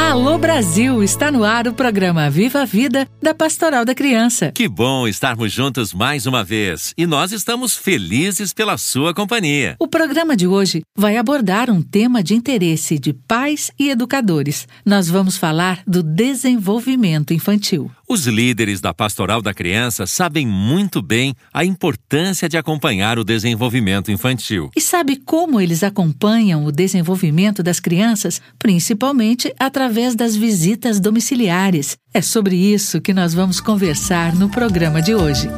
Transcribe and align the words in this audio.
Alô 0.00 0.38
Brasil, 0.38 1.04
está 1.04 1.30
no 1.30 1.44
ar 1.44 1.68
o 1.68 1.74
programa 1.74 2.28
Viva 2.30 2.62
a 2.62 2.64
Vida 2.64 3.06
da 3.22 3.32
Pastoral 3.34 3.84
da 3.84 3.94
Criança. 3.94 4.50
Que 4.50 4.66
bom 4.66 5.06
estarmos 5.06 5.52
juntos 5.52 5.92
mais 5.92 6.26
uma 6.26 6.42
vez 6.42 6.92
e 6.96 7.06
nós 7.06 7.30
estamos 7.32 7.76
felizes 7.76 8.52
pela 8.52 8.78
sua 8.78 9.14
companhia. 9.14 9.76
O 9.78 9.86
programa 9.86 10.34
de 10.34 10.48
hoje 10.48 10.82
vai 10.96 11.16
abordar 11.16 11.70
um 11.70 11.82
tema 11.82 12.24
de 12.24 12.34
interesse 12.34 12.98
de 12.98 13.12
pais 13.12 13.70
e 13.78 13.90
educadores. 13.90 14.66
Nós 14.84 15.08
vamos 15.08 15.36
falar 15.36 15.82
do 15.86 16.02
desenvolvimento 16.02 17.32
infantil. 17.32 17.90
Os 18.12 18.26
líderes 18.26 18.80
da 18.80 18.92
Pastoral 18.92 19.40
da 19.40 19.54
Criança 19.54 20.04
sabem 20.04 20.44
muito 20.44 21.00
bem 21.00 21.32
a 21.54 21.64
importância 21.64 22.48
de 22.48 22.56
acompanhar 22.56 23.20
o 23.20 23.24
desenvolvimento 23.24 24.10
infantil. 24.10 24.68
E 24.74 24.80
sabe 24.80 25.14
como 25.14 25.60
eles 25.60 25.84
acompanham 25.84 26.64
o 26.64 26.72
desenvolvimento 26.72 27.62
das 27.62 27.78
crianças, 27.78 28.42
principalmente 28.58 29.54
através 29.56 30.16
das 30.16 30.34
visitas 30.34 30.98
domiciliares. 30.98 31.96
É 32.12 32.20
sobre 32.20 32.56
isso 32.56 33.00
que 33.00 33.14
nós 33.14 33.32
vamos 33.32 33.60
conversar 33.60 34.34
no 34.34 34.48
programa 34.48 35.00
de 35.00 35.14
hoje. 35.14 35.48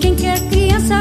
Quem 0.00 0.16
quer 0.16 0.40
criança 0.48 0.98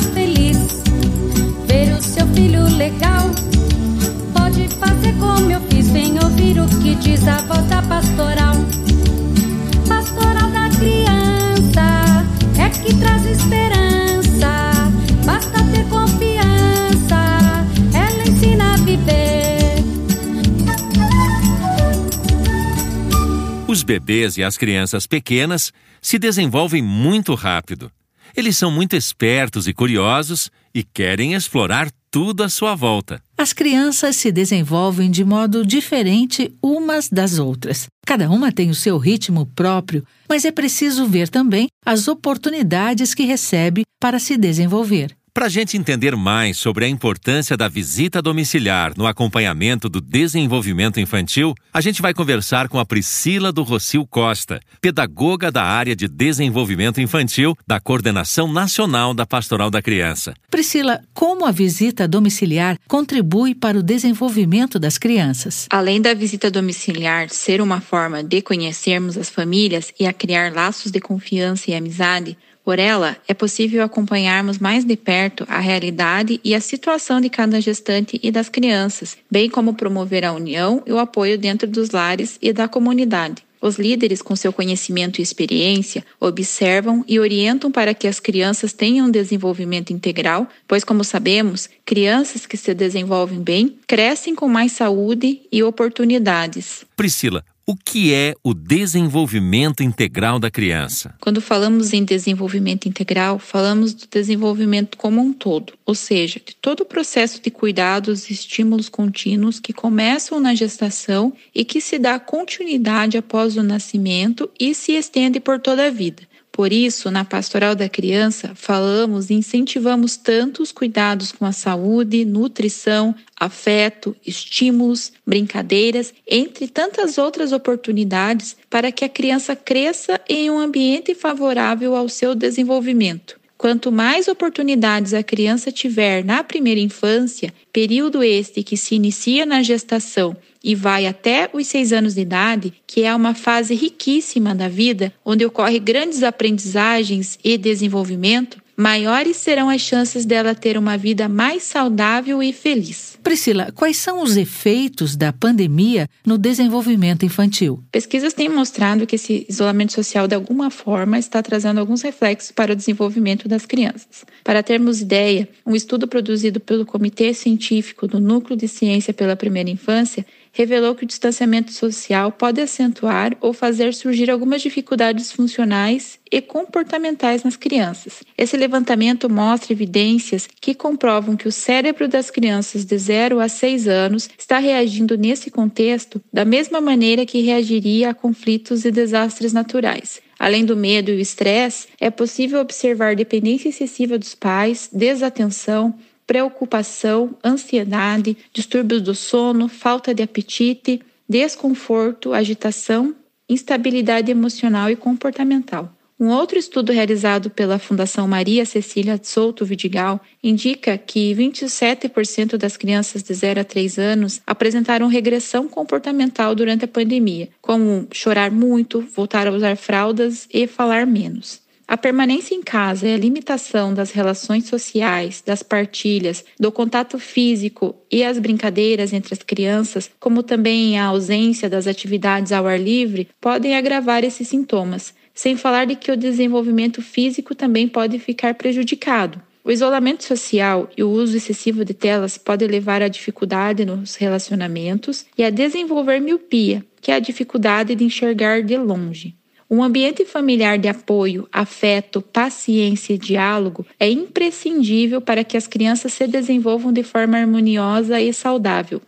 bebês 23.99 24.37
e 24.37 24.43
as 24.43 24.57
crianças 24.57 25.05
pequenas 25.05 25.71
se 26.01 26.17
desenvolvem 26.17 26.81
muito 26.81 27.35
rápido. 27.35 27.91
Eles 28.35 28.57
são 28.57 28.71
muito 28.71 28.95
espertos 28.95 29.67
e 29.67 29.73
curiosos 29.73 30.49
e 30.73 30.83
querem 30.83 31.33
explorar 31.33 31.89
tudo 32.11 32.43
à 32.43 32.49
sua 32.49 32.75
volta. 32.75 33.21
As 33.37 33.53
crianças 33.53 34.15
se 34.15 34.31
desenvolvem 34.31 35.11
de 35.11 35.23
modo 35.23 35.65
diferente 35.65 36.51
umas 36.61 37.09
das 37.09 37.37
outras. 37.37 37.87
Cada 38.05 38.29
uma 38.29 38.51
tem 38.51 38.69
o 38.69 38.75
seu 38.75 38.97
ritmo 38.97 39.45
próprio, 39.45 40.03
mas 40.27 40.45
é 40.45 40.51
preciso 40.51 41.05
ver 41.05 41.29
também 41.29 41.67
as 41.85 42.07
oportunidades 42.07 43.13
que 43.13 43.23
recebe 43.23 43.83
para 43.99 44.19
se 44.19 44.37
desenvolver. 44.37 45.15
Para 45.39 45.45
a 45.45 45.49
gente 45.49 45.77
entender 45.77 46.17
mais 46.17 46.57
sobre 46.57 46.83
a 46.83 46.87
importância 46.89 47.55
da 47.55 47.69
visita 47.69 48.21
domiciliar 48.21 48.91
no 48.97 49.07
acompanhamento 49.07 49.87
do 49.87 50.01
desenvolvimento 50.01 50.99
infantil, 50.99 51.55
a 51.73 51.79
gente 51.79 52.01
vai 52.01 52.13
conversar 52.13 52.67
com 52.67 52.77
a 52.77 52.85
Priscila 52.85 53.49
do 53.49 53.63
Rocio 53.63 54.05
Costa, 54.05 54.59
pedagoga 54.81 55.49
da 55.49 55.63
área 55.63 55.95
de 55.95 56.09
desenvolvimento 56.09 56.99
infantil 56.99 57.57
da 57.65 57.79
Coordenação 57.79 58.51
Nacional 58.51 59.13
da 59.13 59.25
Pastoral 59.25 59.71
da 59.71 59.81
Criança. 59.81 60.33
Priscila, 60.51 60.99
como 61.13 61.45
a 61.45 61.51
visita 61.51 62.05
domiciliar 62.05 62.77
contribui 62.85 63.55
para 63.55 63.79
o 63.79 63.81
desenvolvimento 63.81 64.77
das 64.77 64.97
crianças? 64.97 65.67
Além 65.69 66.01
da 66.01 66.13
visita 66.13 66.51
domiciliar 66.51 67.29
ser 67.29 67.61
uma 67.61 67.79
forma 67.79 68.21
de 68.21 68.41
conhecermos 68.41 69.17
as 69.17 69.29
famílias 69.29 69.93
e 69.97 70.05
a 70.05 70.11
criar 70.11 70.51
laços 70.51 70.91
de 70.91 70.99
confiança 70.99 71.71
e 71.71 71.75
amizade, 71.75 72.37
por 72.69 72.77
ela, 72.77 73.17
é 73.27 73.33
possível 73.33 73.83
acompanharmos 73.83 74.59
mais 74.59 74.85
de 74.85 74.95
perto 74.95 75.43
a 75.49 75.59
realidade 75.59 76.39
e 76.43 76.53
a 76.53 76.61
situação 76.61 77.19
de 77.19 77.27
cada 77.27 77.59
gestante 77.59 78.19
e 78.21 78.29
das 78.29 78.47
crianças, 78.47 79.17
bem 79.27 79.49
como 79.49 79.73
promover 79.73 80.23
a 80.23 80.31
união 80.31 80.83
e 80.85 80.91
o 80.91 80.99
apoio 80.99 81.35
dentro 81.35 81.67
dos 81.67 81.89
lares 81.89 82.37
e 82.39 82.53
da 82.53 82.67
comunidade. 82.67 83.43
Os 83.59 83.79
líderes, 83.79 84.21
com 84.21 84.35
seu 84.35 84.53
conhecimento 84.53 85.17
e 85.17 85.23
experiência, 85.23 86.05
observam 86.19 87.03
e 87.07 87.19
orientam 87.19 87.71
para 87.71 87.95
que 87.95 88.07
as 88.07 88.19
crianças 88.19 88.71
tenham 88.71 89.07
um 89.07 89.11
desenvolvimento 89.11 89.91
integral, 89.91 90.47
pois, 90.67 90.83
como 90.83 91.03
sabemos, 91.03 91.67
crianças 91.83 92.45
que 92.45 92.55
se 92.55 92.71
desenvolvem 92.75 93.41
bem 93.41 93.79
crescem 93.87 94.35
com 94.35 94.47
mais 94.47 94.73
saúde 94.73 95.41
e 95.51 95.63
oportunidades. 95.63 96.85
Priscila, 96.95 97.43
o 97.69 97.75
que 97.75 98.11
é 98.11 98.33
o 98.43 98.51
desenvolvimento 98.51 99.83
integral 99.83 100.39
da 100.39 100.49
criança? 100.49 101.13
Quando 101.21 101.39
falamos 101.39 101.93
em 101.93 102.03
desenvolvimento 102.03 102.89
integral, 102.89 103.37
falamos 103.37 103.93
do 103.93 104.07
desenvolvimento 104.07 104.97
como 104.97 105.21
um 105.21 105.31
todo, 105.31 105.73
ou 105.85 105.93
seja, 105.93 106.41
de 106.43 106.55
todo 106.55 106.81
o 106.81 106.85
processo 106.85 107.39
de 107.39 107.51
cuidados 107.51 108.27
e 108.27 108.33
estímulos 108.33 108.89
contínuos 108.89 109.59
que 109.59 109.71
começam 109.71 110.39
na 110.39 110.55
gestação 110.55 111.31
e 111.53 111.63
que 111.63 111.79
se 111.79 111.99
dá 111.99 112.19
continuidade 112.19 113.19
após 113.19 113.55
o 113.55 113.61
nascimento 113.61 114.49
e 114.59 114.73
se 114.73 114.93
estende 114.93 115.39
por 115.39 115.59
toda 115.59 115.85
a 115.85 115.91
vida. 115.91 116.23
Por 116.59 116.73
isso, 116.73 117.09
na 117.09 117.23
pastoral 117.23 117.73
da 117.73 117.87
criança, 117.87 118.51
falamos 118.53 119.29
e 119.29 119.33
incentivamos 119.33 120.17
tanto 120.17 120.61
os 120.61 120.73
cuidados 120.73 121.31
com 121.31 121.45
a 121.45 121.53
saúde, 121.53 122.25
nutrição, 122.25 123.15
afeto, 123.33 124.13
estímulos, 124.27 125.13
brincadeiras, 125.25 126.13
entre 126.27 126.67
tantas 126.67 127.17
outras 127.17 127.53
oportunidades 127.53 128.57
para 128.69 128.91
que 128.91 129.05
a 129.05 129.09
criança 129.09 129.55
cresça 129.55 130.19
em 130.27 130.49
um 130.49 130.59
ambiente 130.59 131.15
favorável 131.15 131.95
ao 131.95 132.09
seu 132.09 132.35
desenvolvimento. 132.35 133.38
Quanto 133.59 133.91
mais 133.91 134.29
oportunidades 134.29 135.13
a 135.13 135.21
criança 135.21 135.69
tiver 135.69 136.23
na 136.23 136.41
primeira 136.41 136.79
infância, 136.79 137.53
período 137.73 138.23
este 138.23 138.63
que 138.63 138.77
se 138.77 138.95
inicia 138.95 139.45
na 139.45 139.61
gestação 139.61 140.33
e 140.63 140.73
vai 140.73 141.05
até 141.05 141.49
os 141.51 141.67
seis 141.67 141.91
anos 141.91 142.15
de 142.15 142.21
idade, 142.21 142.73
que 142.87 143.03
é 143.03 143.13
uma 143.13 143.33
fase 143.33 143.75
riquíssima 143.75 144.55
da 144.55 144.69
vida, 144.69 145.11
onde 145.25 145.45
ocorrem 145.45 145.83
grandes 145.83 146.23
aprendizagens 146.23 147.37
e 147.43 147.57
desenvolvimento, 147.57 148.61
maiores 148.79 149.35
serão 149.35 149.69
as 149.69 149.81
chances 149.81 150.25
dela 150.25 150.55
ter 150.55 150.77
uma 150.77 150.97
vida 150.97 151.27
mais 151.27 151.63
saudável 151.63 152.41
e 152.41 152.53
feliz. 152.53 153.19
Priscila, 153.21 153.73
quais 153.75 153.97
são 153.97 154.23
os 154.23 154.37
efeitos 154.37 155.17
da 155.17 155.33
pandemia 155.33 156.07
no 156.25 156.37
desenvolvimento 156.37 157.25
infantil? 157.25 157.83
Pesquisas 157.91 158.33
têm 158.33 158.47
mostrado 158.47 159.05
que 159.05 159.17
esse 159.17 159.45
isolamento 159.49 159.91
social, 159.91 160.29
de 160.29 160.35
alguma 160.35 160.71
forma, 160.71 161.19
está 161.19 161.43
trazendo 161.43 161.81
alguns 161.81 162.01
reflexos 162.01 162.51
para 162.51 162.71
o 162.71 162.75
desenvolvimento 162.75 163.49
das 163.49 163.65
crianças. 163.65 164.23
Para 164.45 164.63
termos 164.63 165.01
ideia, 165.01 165.49
um 165.65 165.75
estudo 165.75 166.07
produzido 166.07 166.61
pelo 166.61 166.85
Comitê 166.85 167.33
Científico 167.33 168.07
do 168.07 168.19
Núcleo 168.19 168.57
de 168.57 168.69
Ciência 168.69 169.13
pela 169.13 169.35
Primeira 169.35 169.69
Infância 169.69 170.25
revelou 170.51 170.95
que 170.95 171.03
o 171.03 171.07
distanciamento 171.07 171.71
social 171.71 172.31
pode 172.31 172.61
acentuar 172.61 173.35
ou 173.41 173.53
fazer 173.53 173.93
surgir 173.93 174.29
algumas 174.29 174.61
dificuldades 174.61 175.31
funcionais 175.31 176.19
e 176.31 176.41
comportamentais 176.41 177.43
nas 177.43 177.55
crianças. 177.55 178.21
Esse 178.37 178.55
levantamento 178.55 179.29
mostra 179.29 179.73
evidências 179.73 180.47
que 180.59 180.75
comprovam 180.75 181.35
que 181.35 181.47
o 181.47 181.51
cérebro 181.51 182.07
das 182.07 182.29
crianças 182.29 182.85
de 182.85 182.97
0 182.97 183.39
a 183.39 183.47
6 183.47 183.87
anos 183.87 184.29
está 184.37 184.59
reagindo 184.59 185.17
nesse 185.17 185.49
contexto 185.49 186.21
da 186.31 186.45
mesma 186.45 186.79
maneira 186.79 187.25
que 187.25 187.41
reagiria 187.41 188.09
a 188.09 188.13
conflitos 188.13 188.85
e 188.85 188.91
desastres 188.91 189.53
naturais. 189.53 190.21
Além 190.39 190.63
do 190.63 190.75
medo 190.75 191.11
e 191.11 191.17
o 191.17 191.19
estresse, 191.19 191.87
é 191.99 192.09
possível 192.09 192.61
observar 192.61 193.13
dependência 193.13 193.67
excessiva 193.67 194.17
dos 194.17 194.33
pais, 194.33 194.89
desatenção, 194.91 195.93
preocupação, 196.29 197.35
ansiedade, 197.43 198.37
distúrbios 198.53 199.01
do 199.01 199.15
sono, 199.15 199.67
falta 199.67 200.13
de 200.13 200.21
apetite, 200.21 201.01
desconforto, 201.27 202.33
agitação, 202.35 203.15
instabilidade 203.49 204.29
emocional 204.29 204.91
e 204.91 204.95
comportamental. 204.95 205.91
Um 206.19 206.27
outro 206.27 206.59
estudo 206.59 206.91
realizado 206.91 207.49
pela 207.49 207.79
Fundação 207.79 208.27
Maria 208.27 208.63
Cecília 208.63 209.19
Souto 209.23 209.65
Vidigal 209.65 210.21
indica 210.43 210.99
que 210.99 211.33
27% 211.33 212.57
das 212.57 212.77
crianças 212.77 213.23
de 213.23 213.33
0 213.33 213.61
a 213.61 213.63
3 213.63 213.97
anos 213.97 214.39
apresentaram 214.45 215.07
regressão 215.07 215.67
comportamental 215.67 216.53
durante 216.53 216.85
a 216.85 216.87
pandemia, 216.87 217.49
como 217.59 218.07
chorar 218.11 218.51
muito, 218.51 219.01
voltar 219.15 219.47
a 219.47 219.51
usar 219.51 219.75
fraldas 219.75 220.47
e 220.53 220.67
falar 220.67 221.07
menos. 221.07 221.67
A 221.91 221.97
permanência 221.97 222.53
em 222.53 222.61
casa 222.61 223.07
e 223.07 223.13
a 223.15 223.17
limitação 223.17 223.95
das 223.95 224.11
relações 224.11 224.67
sociais, 224.67 225.41
das 225.43 225.63
partilhas, 225.63 226.45
do 226.59 226.71
contato 226.71 227.17
físico 227.17 227.95
e 228.11 228.23
as 228.23 228.37
brincadeiras 228.37 229.11
entre 229.11 229.33
as 229.33 229.41
crianças, 229.41 230.07
como 230.19 230.43
também 230.43 230.99
a 230.99 231.05
ausência 231.05 231.67
das 231.67 231.87
atividades 231.87 232.51
ao 232.51 232.67
ar 232.67 232.79
livre, 232.79 233.27
podem 233.41 233.75
agravar 233.75 234.23
esses 234.23 234.47
sintomas, 234.47 235.15
sem 235.33 235.57
falar 235.57 235.85
de 235.85 235.95
que 235.95 236.11
o 236.11 236.15
desenvolvimento 236.15 237.01
físico 237.01 237.55
também 237.55 237.87
pode 237.87 238.19
ficar 238.19 238.53
prejudicado. 238.53 239.41
O 239.63 239.71
isolamento 239.71 240.23
social 240.23 240.87
e 240.95 241.03
o 241.03 241.09
uso 241.09 241.37
excessivo 241.37 241.83
de 241.83 241.95
telas 241.95 242.37
pode 242.37 242.67
levar 242.67 243.01
à 243.01 243.07
dificuldade 243.07 243.83
nos 243.83 244.15
relacionamentos 244.15 245.25
e 245.35 245.43
a 245.43 245.49
desenvolver 245.49 246.19
miopia, 246.19 246.85
que 247.01 247.11
é 247.11 247.15
a 247.15 247.19
dificuldade 247.19 247.95
de 247.95 248.03
enxergar 248.03 248.61
de 248.61 248.77
longe. 248.77 249.39
Um 249.71 249.83
ambiente 249.83 250.25
familiar 250.25 250.79
de 250.79 250.87
apoio, 250.87 251.47
afeto, 251.53 252.23
paciência 252.23 253.13
e 253.13 253.19
diálogo 253.19 253.85
é 253.99 254.09
imprescindível 254.09 255.21
para 255.21 255.43
que 255.43 255.55
as 255.55 255.67
crianças 255.67 256.11
se 256.11 256.25
desenvolvam 256.25 256.91
de 256.91 257.03
forma 257.03 257.37
harmoniosa 257.37 258.19
e 258.19 258.33
saudável. 258.33 258.99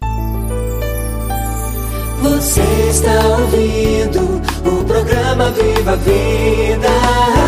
Você 2.22 2.62
está 2.92 3.28
ouvindo 3.28 4.40
o 4.70 4.86
programa 4.86 5.50
Viva 5.50 5.96
Vida. 5.98 7.41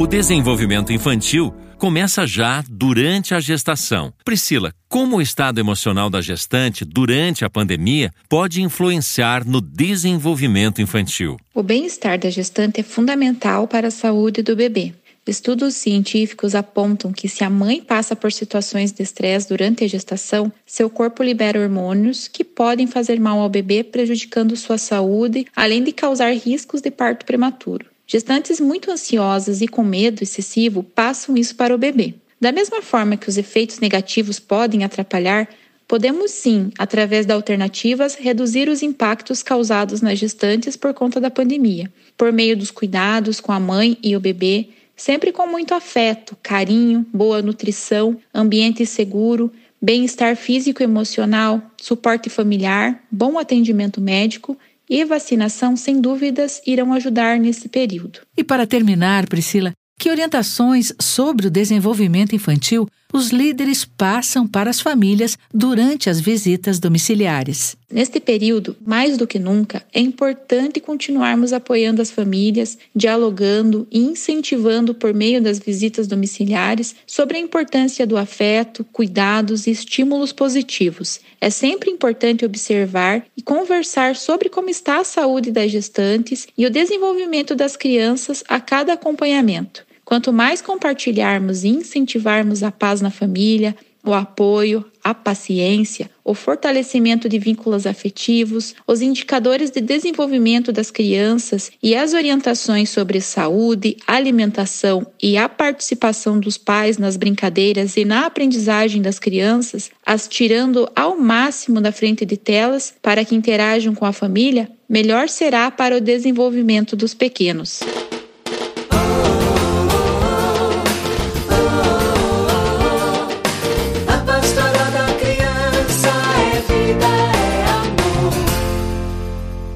O 0.00 0.06
desenvolvimento 0.06 0.92
infantil 0.92 1.52
começa 1.76 2.24
já 2.24 2.62
durante 2.70 3.34
a 3.34 3.40
gestação. 3.40 4.12
Priscila, 4.24 4.72
como 4.88 5.16
o 5.16 5.20
estado 5.20 5.58
emocional 5.58 6.08
da 6.08 6.20
gestante 6.20 6.84
durante 6.84 7.44
a 7.44 7.50
pandemia 7.50 8.12
pode 8.28 8.62
influenciar 8.62 9.44
no 9.44 9.60
desenvolvimento 9.60 10.80
infantil? 10.80 11.36
O 11.52 11.64
bem-estar 11.64 12.16
da 12.16 12.30
gestante 12.30 12.78
é 12.78 12.84
fundamental 12.84 13.66
para 13.66 13.88
a 13.88 13.90
saúde 13.90 14.40
do 14.40 14.54
bebê. 14.54 14.94
Estudos 15.26 15.74
científicos 15.74 16.54
apontam 16.54 17.12
que 17.12 17.28
se 17.28 17.42
a 17.42 17.50
mãe 17.50 17.82
passa 17.82 18.14
por 18.14 18.32
situações 18.32 18.92
de 18.92 19.02
estresse 19.02 19.48
durante 19.48 19.82
a 19.82 19.88
gestação, 19.88 20.52
seu 20.64 20.88
corpo 20.88 21.24
libera 21.24 21.60
hormônios 21.60 22.28
que 22.28 22.44
podem 22.44 22.86
fazer 22.86 23.18
mal 23.18 23.40
ao 23.40 23.48
bebê, 23.48 23.82
prejudicando 23.82 24.56
sua 24.56 24.78
saúde, 24.78 25.44
além 25.56 25.82
de 25.82 25.90
causar 25.90 26.32
riscos 26.34 26.80
de 26.80 26.92
parto 26.92 27.26
prematuro. 27.26 27.84
Gestantes 28.10 28.58
muito 28.58 28.90
ansiosas 28.90 29.60
e 29.60 29.68
com 29.68 29.84
medo 29.84 30.22
excessivo 30.22 30.82
passam 30.82 31.36
isso 31.36 31.54
para 31.54 31.74
o 31.74 31.78
bebê. 31.78 32.14
Da 32.40 32.50
mesma 32.50 32.80
forma 32.80 33.18
que 33.18 33.28
os 33.28 33.36
efeitos 33.36 33.80
negativos 33.80 34.40
podem 34.40 34.82
atrapalhar, 34.82 35.46
podemos 35.86 36.30
sim, 36.30 36.70
através 36.78 37.26
de 37.26 37.32
alternativas, 37.34 38.14
reduzir 38.14 38.66
os 38.70 38.82
impactos 38.82 39.42
causados 39.42 40.00
nas 40.00 40.18
gestantes 40.18 40.74
por 40.74 40.94
conta 40.94 41.20
da 41.20 41.30
pandemia, 41.30 41.92
por 42.16 42.32
meio 42.32 42.56
dos 42.56 42.70
cuidados 42.70 43.40
com 43.40 43.52
a 43.52 43.60
mãe 43.60 43.98
e 44.02 44.16
o 44.16 44.20
bebê 44.20 44.68
sempre 44.96 45.30
com 45.30 45.46
muito 45.46 45.74
afeto, 45.74 46.36
carinho, 46.42 47.06
boa 47.14 47.40
nutrição, 47.40 48.16
ambiente 48.34 48.84
seguro, 48.84 49.52
bem-estar 49.80 50.34
físico 50.34 50.82
e 50.82 50.84
emocional, 50.84 51.62
suporte 51.80 52.28
familiar, 52.28 53.00
bom 53.10 53.38
atendimento 53.38 54.00
médico 54.00 54.58
e 54.88 55.04
vacinação, 55.04 55.76
sem 55.76 56.00
dúvidas, 56.00 56.60
irão 56.66 56.92
ajudar 56.92 57.38
nesse 57.38 57.68
período. 57.68 58.20
E 58.36 58.42
para 58.42 58.66
terminar, 58.66 59.28
Priscila, 59.28 59.72
que 59.98 60.10
orientações 60.10 60.92
sobre 61.00 61.48
o 61.48 61.50
desenvolvimento 61.50 62.34
infantil 62.34 62.88
os 63.12 63.30
líderes 63.30 63.84
passam 63.84 64.46
para 64.46 64.70
as 64.70 64.80
famílias 64.80 65.38
durante 65.52 66.10
as 66.10 66.20
visitas 66.20 66.78
domiciliares. 66.78 67.76
Neste 67.90 68.20
período, 68.20 68.76
mais 68.84 69.16
do 69.16 69.26
que 69.26 69.38
nunca, 69.38 69.82
é 69.94 70.00
importante 70.00 70.78
continuarmos 70.78 71.54
apoiando 71.54 72.02
as 72.02 72.10
famílias, 72.10 72.76
dialogando 72.94 73.86
e 73.90 73.98
incentivando 73.98 74.94
por 74.94 75.14
meio 75.14 75.40
das 75.40 75.58
visitas 75.58 76.06
domiciliares 76.06 76.94
sobre 77.06 77.38
a 77.38 77.40
importância 77.40 78.06
do 78.06 78.18
afeto, 78.18 78.84
cuidados 78.92 79.66
e 79.66 79.70
estímulos 79.70 80.32
positivos. 80.32 81.18
É 81.40 81.48
sempre 81.48 81.90
importante 81.90 82.44
observar 82.44 83.24
e 83.34 83.40
conversar 83.40 84.16
sobre 84.16 84.50
como 84.50 84.68
está 84.68 85.00
a 85.00 85.04
saúde 85.04 85.50
das 85.50 85.70
gestantes 85.70 86.46
e 86.58 86.66
o 86.66 86.70
desenvolvimento 86.70 87.54
das 87.54 87.74
crianças 87.74 88.44
a 88.48 88.60
cada 88.60 88.92
acompanhamento. 88.92 89.87
Quanto 90.08 90.32
mais 90.32 90.62
compartilharmos 90.62 91.64
e 91.64 91.68
incentivarmos 91.68 92.62
a 92.62 92.72
paz 92.72 93.02
na 93.02 93.10
família, 93.10 93.76
o 94.02 94.14
apoio, 94.14 94.82
a 95.04 95.12
paciência, 95.12 96.10
o 96.24 96.32
fortalecimento 96.32 97.28
de 97.28 97.38
vínculos 97.38 97.86
afetivos, 97.86 98.74
os 98.86 99.02
indicadores 99.02 99.70
de 99.70 99.82
desenvolvimento 99.82 100.72
das 100.72 100.90
crianças 100.90 101.70
e 101.82 101.94
as 101.94 102.14
orientações 102.14 102.88
sobre 102.88 103.20
saúde, 103.20 103.98
alimentação 104.06 105.06
e 105.22 105.36
a 105.36 105.46
participação 105.46 106.40
dos 106.40 106.56
pais 106.56 106.96
nas 106.96 107.18
brincadeiras 107.18 107.98
e 107.98 108.06
na 108.06 108.24
aprendizagem 108.24 109.02
das 109.02 109.18
crianças, 109.18 109.90
as 110.06 110.26
tirando 110.26 110.90
ao 110.96 111.18
máximo 111.18 111.82
da 111.82 111.92
frente 111.92 112.24
de 112.24 112.38
telas 112.38 112.94
para 113.02 113.26
que 113.26 113.34
interajam 113.34 113.94
com 113.94 114.06
a 114.06 114.12
família, 114.14 114.70
melhor 114.88 115.28
será 115.28 115.70
para 115.70 115.98
o 115.98 116.00
desenvolvimento 116.00 116.96
dos 116.96 117.12
pequenos. 117.12 117.80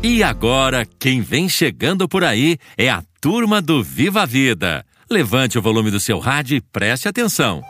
E 0.04 0.20
agora, 0.20 0.84
quem 0.98 1.20
vem 1.20 1.48
chegando 1.48 2.08
por 2.08 2.24
aí 2.24 2.58
é 2.76 2.90
a 2.90 3.04
turma 3.20 3.62
do 3.62 3.84
Viva 3.84 4.22
a 4.22 4.26
Vida. 4.26 4.84
Levante 5.08 5.56
o 5.56 5.62
volume 5.62 5.92
do 5.92 6.00
seu 6.00 6.18
rádio 6.18 6.56
e 6.56 6.60
preste 6.60 7.06
atenção. 7.06 7.62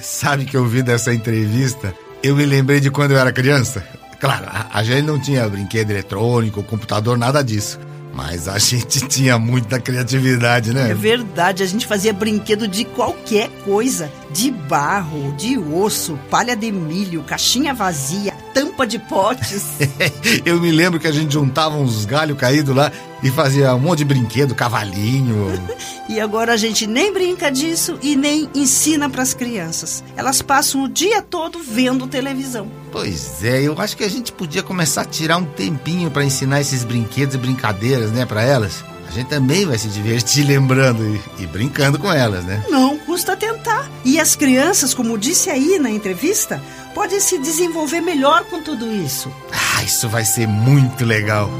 Sabe 0.00 0.44
que 0.44 0.56
ouvindo 0.56 0.92
essa 0.92 1.12
entrevista, 1.12 1.92
eu 2.22 2.36
me 2.36 2.46
lembrei 2.46 2.78
de 2.78 2.88
quando 2.88 3.10
eu 3.10 3.18
era 3.18 3.32
criança. 3.32 3.84
Claro, 4.20 4.46
a 4.72 4.84
gente 4.84 5.02
não 5.02 5.18
tinha 5.18 5.48
brinquedo 5.48 5.90
eletrônico, 5.90 6.62
computador, 6.62 7.18
nada 7.18 7.42
disso. 7.42 7.80
Mas 8.14 8.46
a 8.46 8.58
gente 8.62 9.08
tinha 9.08 9.40
muita 9.40 9.80
criatividade, 9.80 10.72
né? 10.72 10.92
É 10.92 10.94
verdade, 10.94 11.64
a 11.64 11.66
gente 11.66 11.84
fazia 11.84 12.12
brinquedo 12.12 12.68
de 12.68 12.84
qualquer 12.84 13.48
coisa: 13.64 14.08
de 14.30 14.52
barro, 14.52 15.34
de 15.36 15.58
osso, 15.58 16.16
palha 16.30 16.54
de 16.54 16.70
milho, 16.70 17.24
caixinha 17.24 17.74
vazia, 17.74 18.34
tampa 18.58 18.84
de 18.84 18.98
potes. 18.98 19.64
Eu 20.44 20.60
me 20.60 20.72
lembro 20.72 20.98
que 20.98 21.06
a 21.06 21.12
gente 21.12 21.32
juntava 21.32 21.76
uns 21.76 22.04
galhos 22.04 22.36
caídos 22.36 22.74
lá 22.74 22.90
e 23.22 23.30
fazia 23.30 23.72
um 23.74 23.78
monte 23.78 23.98
de 23.98 24.04
brinquedo, 24.04 24.52
cavalinho. 24.54 25.52
e 26.08 26.20
agora 26.20 26.54
a 26.54 26.56
gente 26.56 26.84
nem 26.84 27.12
brinca 27.12 27.50
disso 27.50 27.98
e 28.02 28.16
nem 28.16 28.48
ensina 28.54 29.08
para 29.08 29.22
as 29.22 29.32
crianças. 29.32 30.02
Elas 30.16 30.42
passam 30.42 30.82
o 30.82 30.88
dia 30.88 31.22
todo 31.22 31.60
vendo 31.60 32.08
televisão. 32.08 32.68
Pois 32.90 33.44
é, 33.44 33.62
eu 33.62 33.80
acho 33.80 33.96
que 33.96 34.02
a 34.02 34.10
gente 34.10 34.32
podia 34.32 34.62
começar 34.62 35.02
a 35.02 35.04
tirar 35.04 35.36
um 35.36 35.44
tempinho 35.44 36.10
para 36.10 36.24
ensinar 36.24 36.60
esses 36.60 36.82
brinquedos 36.82 37.36
e 37.36 37.38
brincadeiras, 37.38 38.10
né, 38.10 38.26
para 38.26 38.42
elas. 38.42 38.84
A 39.06 39.12
gente 39.12 39.28
também 39.28 39.64
vai 39.66 39.78
se 39.78 39.88
divertir 39.88 40.44
lembrando 40.46 41.04
e, 41.06 41.44
e, 41.44 41.46
brincando 41.46 41.98
com 41.98 42.12
elas, 42.12 42.44
né? 42.44 42.64
Não 42.68 42.97
custa 43.18 43.36
tentar. 43.36 43.90
E 44.04 44.20
as 44.20 44.36
crianças, 44.36 44.94
como 44.94 45.18
disse 45.18 45.50
aí 45.50 45.76
na 45.80 45.90
entrevista, 45.90 46.62
podem 46.94 47.18
se 47.18 47.36
desenvolver 47.36 48.00
melhor 48.00 48.44
com 48.44 48.62
tudo 48.62 48.92
isso. 48.92 49.32
Ah, 49.50 49.82
isso 49.82 50.08
vai 50.08 50.24
ser 50.24 50.46
muito 50.46 51.04
legal. 51.04 51.50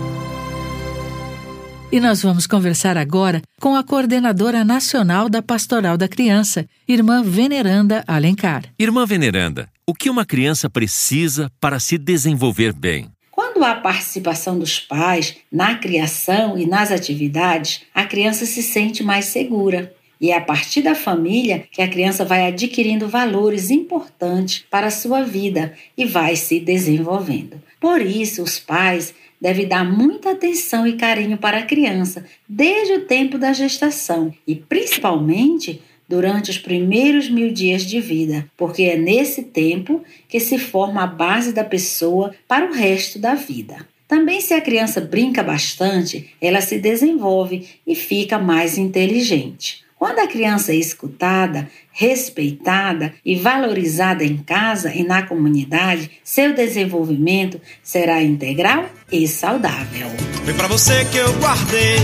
E 1.91 1.99
nós 1.99 2.23
vamos 2.23 2.47
conversar 2.47 2.97
agora 2.97 3.43
com 3.61 3.75
a 3.75 3.83
coordenadora 3.83 4.65
nacional 4.65 5.29
da 5.29 5.43
Pastoral 5.43 5.97
da 5.97 6.07
Criança, 6.07 6.65
Irmã 6.87 7.25
Veneranda 7.25 8.05
Alencar. 8.07 8.63
Irmã 8.79 9.05
Veneranda, 9.05 9.69
o 9.85 9.93
que 9.93 10.09
uma 10.09 10.25
criança 10.25 10.71
precisa 10.71 11.51
para 11.59 11.81
se 11.81 11.99
desenvolver 11.99 12.73
bem? 12.73 13.11
Quando 13.33 13.65
há 13.65 13.75
participação 13.75 14.57
dos 14.57 14.79
pais 14.79 15.37
na 15.51 15.75
criação 15.75 16.57
e 16.57 16.67
nas 16.67 16.93
atividades, 16.93 17.81
a 17.93 18.05
criança 18.05 18.47
se 18.47 18.63
sente 18.63 19.03
mais 19.03 19.25
segura. 19.25 19.93
E 20.21 20.31
é 20.31 20.37
a 20.37 20.41
partir 20.41 20.83
da 20.83 20.95
família 20.95 21.65
que 21.71 21.81
a 21.81 21.89
criança 21.89 22.25
vai 22.25 22.47
adquirindo 22.47 23.09
valores 23.09 23.71
importantes 23.71 24.65
para 24.71 24.89
a 24.89 24.91
sua 24.91 25.23
vida 25.23 25.73
e 25.97 26.05
vai 26.05 26.35
se 26.35 26.59
desenvolvendo. 26.59 27.63
Por 27.81 28.03
isso, 28.03 28.43
os 28.43 28.59
pais 28.59 29.15
devem 29.41 29.69
dar 29.69 29.85
muita 29.85 30.33
atenção 30.33 30.87
e 30.87 30.95
carinho 30.97 31.39
para 31.39 31.59
a 31.59 31.67
criança 31.67 32.25
desde 32.49 32.95
o 32.95 33.05
tempo 33.07 33.39
da 33.39 33.53
gestação 33.53 34.35
e 34.47 34.57
principalmente 34.57 35.81
durante 36.09 36.51
os 36.51 36.59
primeiros 36.59 37.29
mil 37.29 37.53
dias 37.53 37.83
de 37.83 38.01
vida, 38.01 38.51
porque 38.57 38.85
é 38.85 38.97
nesse 38.97 39.43
tempo 39.43 40.03
que 40.27 40.41
se 40.41 40.59
forma 40.59 41.03
a 41.03 41.07
base 41.07 41.53
da 41.53 41.63
pessoa 41.63 42.35
para 42.49 42.67
o 42.67 42.73
resto 42.73 43.19
da 43.19 43.35
vida. 43.35 43.87
Também, 44.09 44.41
se 44.41 44.55
a 44.55 44.61
criança 44.61 45.03
brinca 45.03 45.43
bastante, 45.43 46.31
ela 46.41 46.63
se 46.63 46.79
desenvolve 46.79 47.69
e 47.87 47.95
fica 47.95 48.39
mais 48.39 48.79
inteligente. 48.79 49.85
Quando 49.99 50.21
a 50.21 50.29
criança 50.29 50.71
é 50.71 50.77
escutada, 50.77 51.69
respeitada 51.91 53.13
e 53.25 53.35
valorizada 53.35 54.25
em 54.25 54.37
casa 54.37 54.95
e 54.95 55.03
na 55.03 55.25
comunidade, 55.25 56.09
seu 56.23 56.55
desenvolvimento 56.55 57.61
será 57.83 58.23
integral 58.23 58.87
e 59.11 59.27
saudável. 59.27 60.07
Foi 60.45 60.55
para 60.55 60.69
você 60.69 61.05
que 61.07 61.17
eu 61.17 61.33
guardei 61.41 61.99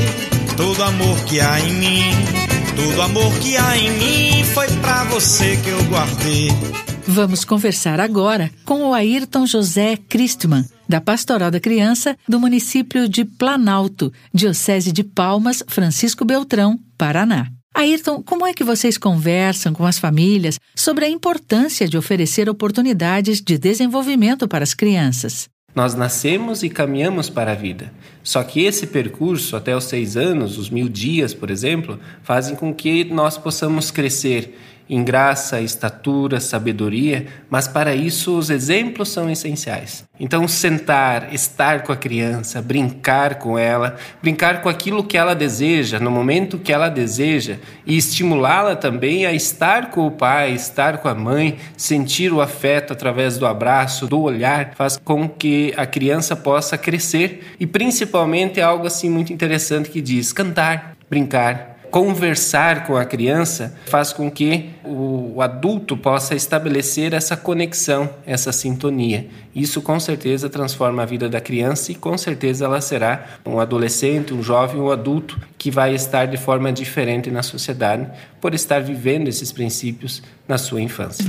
todo 0.56 0.82
amor 0.82 1.24
que 1.24 1.40
há 1.40 1.60
em 1.60 1.72
mim. 1.74 2.10
Todo 2.74 3.02
amor 3.02 3.38
que 3.38 3.56
há 3.56 3.76
em 3.78 3.90
mim 3.92 4.44
foi 4.52 4.66
para 4.80 5.04
você 5.04 5.56
que 5.58 5.68
eu 5.68 5.84
guardei. 5.84 6.48
Vamos 7.06 7.44
conversar 7.44 8.00
agora 8.00 8.50
com 8.64 8.86
o 8.86 8.94
Ayrton 8.94 9.46
José 9.46 9.96
Christman, 10.08 10.64
da 10.88 11.00
Pastoral 11.00 11.50
da 11.50 11.60
Criança 11.60 12.16
do 12.26 12.40
município 12.40 13.08
de 13.08 13.24
Planalto, 13.24 14.12
Diocese 14.32 14.90
de 14.90 15.04
Palmas, 15.04 15.62
Francisco 15.68 16.24
Beltrão, 16.24 16.76
Paraná. 16.98 17.46
Ayrton, 17.76 18.22
como 18.22 18.46
é 18.46 18.54
que 18.54 18.62
vocês 18.62 18.96
conversam 18.96 19.72
com 19.72 19.84
as 19.84 19.98
famílias 19.98 20.60
sobre 20.76 21.06
a 21.06 21.08
importância 21.08 21.88
de 21.88 21.98
oferecer 21.98 22.48
oportunidades 22.48 23.40
de 23.40 23.58
desenvolvimento 23.58 24.46
para 24.46 24.62
as 24.62 24.72
crianças? 24.72 25.48
Nós 25.74 25.92
nascemos 25.92 26.62
e 26.62 26.70
caminhamos 26.70 27.28
para 27.28 27.50
a 27.50 27.54
vida. 27.56 27.92
Só 28.22 28.44
que 28.44 28.62
esse 28.62 28.86
percurso, 28.86 29.56
até 29.56 29.76
os 29.76 29.84
seis 29.84 30.16
anos, 30.16 30.56
os 30.56 30.70
mil 30.70 30.88
dias, 30.88 31.34
por 31.34 31.50
exemplo, 31.50 31.98
fazem 32.22 32.54
com 32.54 32.72
que 32.72 33.02
nós 33.02 33.36
possamos 33.36 33.90
crescer 33.90 34.56
em 34.88 35.02
graça, 35.02 35.60
estatura, 35.60 36.40
sabedoria, 36.40 37.26
mas 37.48 37.66
para 37.66 37.94
isso 37.94 38.36
os 38.36 38.50
exemplos 38.50 39.08
são 39.08 39.30
essenciais. 39.30 40.04
Então, 40.20 40.46
sentar, 40.46 41.32
estar 41.34 41.82
com 41.82 41.92
a 41.92 41.96
criança, 41.96 42.62
brincar 42.62 43.36
com 43.36 43.58
ela, 43.58 43.96
brincar 44.22 44.62
com 44.62 44.68
aquilo 44.68 45.02
que 45.02 45.16
ela 45.16 45.34
deseja, 45.34 45.98
no 45.98 46.10
momento 46.10 46.58
que 46.58 46.72
ela 46.72 46.88
deseja, 46.88 47.56
e 47.86 47.96
estimulá-la 47.96 48.76
também 48.76 49.26
a 49.26 49.32
estar 49.32 49.90
com 49.90 50.06
o 50.06 50.10
pai, 50.10 50.52
estar 50.52 50.98
com 50.98 51.08
a 51.08 51.14
mãe, 51.14 51.56
sentir 51.76 52.32
o 52.32 52.40
afeto 52.40 52.92
através 52.92 53.38
do 53.38 53.46
abraço, 53.46 54.06
do 54.06 54.20
olhar, 54.20 54.74
faz 54.74 54.96
com 54.96 55.28
que 55.28 55.72
a 55.76 55.86
criança 55.86 56.36
possa 56.36 56.78
crescer 56.78 57.54
e 57.58 57.66
principalmente 57.66 58.60
é 58.60 58.62
algo 58.62 58.86
assim 58.86 59.08
muito 59.08 59.32
interessante 59.32 59.90
que 59.90 60.00
diz 60.00 60.32
cantar, 60.32 60.96
brincar, 61.08 61.73
conversar 61.94 62.88
com 62.88 62.96
a 62.96 63.04
criança 63.04 63.78
faz 63.86 64.12
com 64.12 64.28
que 64.28 64.70
o 64.84 65.40
adulto 65.40 65.96
possa 65.96 66.34
estabelecer 66.34 67.14
essa 67.14 67.36
conexão, 67.36 68.10
essa 68.26 68.50
sintonia. 68.50 69.28
Isso 69.54 69.80
com 69.80 70.00
certeza 70.00 70.50
transforma 70.50 71.04
a 71.04 71.06
vida 71.06 71.28
da 71.28 71.40
criança 71.40 71.92
e 71.92 71.94
com 71.94 72.18
certeza 72.18 72.64
ela 72.64 72.80
será 72.80 73.24
um 73.46 73.60
adolescente, 73.60 74.34
um 74.34 74.42
jovem, 74.42 74.80
um 74.80 74.90
adulto 74.90 75.40
que 75.56 75.70
vai 75.70 75.94
estar 75.94 76.26
de 76.26 76.36
forma 76.36 76.72
diferente 76.72 77.30
na 77.30 77.44
sociedade 77.44 78.10
por 78.40 78.54
estar 78.54 78.82
vivendo 78.82 79.28
esses 79.28 79.52
princípios 79.52 80.20
na 80.48 80.58
sua 80.58 80.80
infância. 80.80 81.24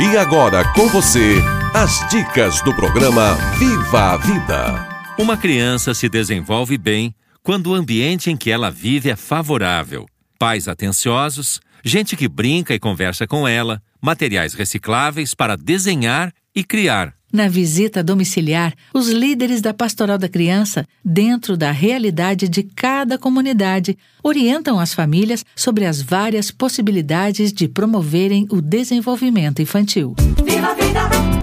E 0.00 0.16
agora 0.16 0.64
com 0.74 0.88
você, 0.88 1.40
as 1.72 2.08
dicas 2.10 2.60
do 2.62 2.74
programa 2.74 3.34
Viva 3.56 4.14
a 4.14 4.16
Vida. 4.16 4.88
Uma 5.16 5.36
criança 5.36 5.94
se 5.94 6.08
desenvolve 6.08 6.76
bem 6.76 7.14
quando 7.42 7.68
o 7.68 7.74
ambiente 7.74 8.30
em 8.30 8.36
que 8.36 8.50
ela 8.50 8.70
vive 8.70 9.10
é 9.10 9.16
favorável. 9.16 10.06
Pais 10.38 10.68
atenciosos, 10.68 11.60
gente 11.84 12.16
que 12.16 12.28
brinca 12.28 12.74
e 12.74 12.78
conversa 12.78 13.26
com 13.26 13.46
ela, 13.46 13.82
materiais 14.00 14.54
recicláveis 14.54 15.34
para 15.34 15.56
desenhar 15.56 16.32
e 16.54 16.64
criar. 16.64 17.14
Na 17.32 17.48
visita 17.48 18.02
domiciliar, 18.02 18.74
os 18.92 19.08
líderes 19.08 19.60
da 19.60 19.72
Pastoral 19.72 20.18
da 20.18 20.28
Criança, 20.28 20.84
dentro 21.04 21.56
da 21.56 21.70
realidade 21.70 22.48
de 22.48 22.64
cada 22.64 23.16
comunidade, 23.16 23.96
orientam 24.22 24.80
as 24.80 24.92
famílias 24.92 25.44
sobre 25.54 25.86
as 25.86 26.02
várias 26.02 26.50
possibilidades 26.50 27.52
de 27.52 27.68
promoverem 27.68 28.48
o 28.50 28.60
desenvolvimento 28.60 29.62
infantil. 29.62 30.16
Viva 30.44 30.72
a 30.72 30.74
vida! 30.74 31.39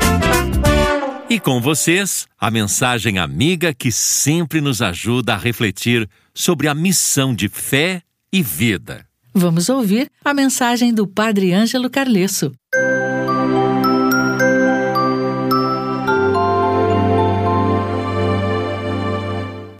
E 1.29 1.41
com 1.41 1.59
vocês, 1.59 2.25
a 2.39 2.49
mensagem 2.49 3.17
amiga 3.17 3.73
que 3.73 3.91
sempre 3.91 4.61
nos 4.61 4.81
ajuda 4.81 5.33
a 5.33 5.37
refletir 5.37 6.09
sobre 6.33 6.69
a 6.69 6.73
missão 6.73 7.35
de 7.35 7.49
fé 7.49 8.01
e 8.31 8.41
vida. 8.41 9.05
Vamos 9.33 9.67
ouvir 9.67 10.09
a 10.23 10.33
mensagem 10.33 10.93
do 10.93 11.05
Padre 11.05 11.51
Ângelo 11.51 11.89
Carlesso. 11.89 12.53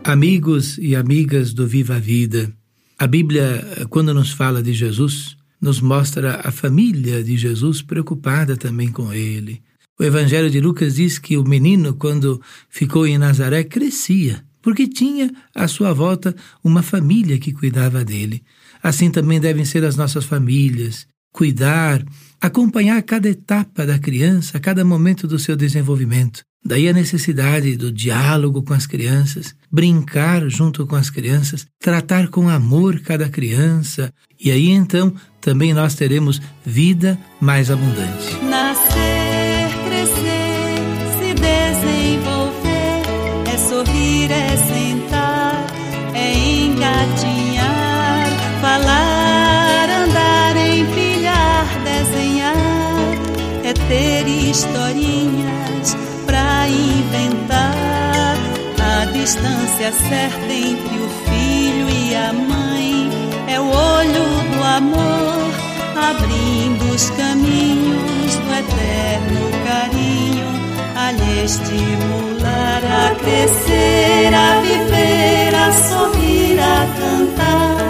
Amigos 0.04 0.76
e 0.76 0.94
amigas 0.94 1.54
do 1.54 1.66
Viva 1.66 1.96
a 1.96 1.98
Vida, 1.98 2.52
a 2.98 3.06
Bíblia, 3.06 3.86
quando 3.88 4.12
nos 4.12 4.32
fala 4.32 4.62
de 4.62 4.74
Jesus, 4.74 5.34
nos 5.58 5.80
mostra 5.80 6.42
a 6.44 6.52
família 6.52 7.24
de 7.24 7.38
Jesus 7.38 7.80
preocupada 7.80 8.54
também 8.54 8.92
com 8.92 9.10
ele 9.14 9.62
o 9.98 10.04
Evangelho 10.04 10.48
de 10.48 10.60
Lucas 10.60 10.94
diz 10.94 11.18
que 11.18 11.36
o 11.36 11.44
menino, 11.44 11.94
quando 11.94 12.40
ficou 12.68 13.06
em 13.06 13.18
Nazaré, 13.18 13.64
crescia, 13.64 14.44
porque 14.62 14.86
tinha 14.86 15.30
à 15.54 15.66
sua 15.66 15.92
volta 15.92 16.34
uma 16.62 16.82
família 16.82 17.38
que 17.38 17.52
cuidava 17.52 18.04
dele. 18.04 18.42
Assim 18.82 19.10
também 19.10 19.40
devem 19.40 19.64
ser 19.64 19.84
as 19.84 19.96
nossas 19.96 20.24
famílias. 20.24 21.06
Cuidar, 21.32 22.04
acompanhar 22.40 23.02
cada 23.02 23.28
etapa 23.28 23.84
da 23.84 23.98
criança, 23.98 24.60
cada 24.60 24.84
momento 24.84 25.26
do 25.26 25.38
seu 25.38 25.56
desenvolvimento. 25.56 26.42
Daí 26.64 26.88
a 26.88 26.92
necessidade 26.92 27.76
do 27.76 27.92
diálogo 27.92 28.62
com 28.62 28.74
as 28.74 28.86
crianças, 28.86 29.54
brincar 29.70 30.48
junto 30.48 30.86
com 30.86 30.96
as 30.96 31.10
crianças, 31.10 31.66
tratar 31.80 32.28
com 32.28 32.48
amor 32.48 33.00
cada 33.00 33.28
criança, 33.28 34.12
e 34.40 34.50
aí 34.50 34.70
então 34.70 35.14
também 35.40 35.72
nós 35.72 35.94
teremos 35.94 36.40
vida 36.64 37.18
mais 37.40 37.70
abundante. 37.70 38.36
Nascer 38.44 39.17
historinhas 54.58 55.96
pra 56.26 56.68
inventar. 56.68 58.36
A 58.80 59.04
distância 59.12 59.92
certa 59.92 60.52
entre 60.52 60.98
o 60.98 61.08
filho 61.26 61.88
e 61.88 62.14
a 62.16 62.32
mãe 62.32 63.08
é 63.46 63.60
o 63.60 63.66
olho 63.66 64.24
do 64.52 64.62
amor, 64.64 65.52
abrindo 66.10 66.92
os 66.92 67.10
caminhos 67.10 68.34
do 68.34 68.52
eterno 68.52 69.50
carinho 69.64 70.48
a 70.96 71.12
lhe 71.12 71.44
estimular 71.44 72.82
a 72.84 73.14
crescer, 73.14 74.34
a 74.34 74.60
viver, 74.60 75.54
a 75.54 75.72
sorrir, 75.72 76.58
a 76.58 76.86
cantar, 76.98 77.87